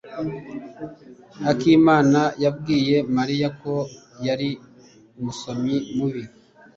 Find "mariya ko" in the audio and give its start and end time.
3.15-3.73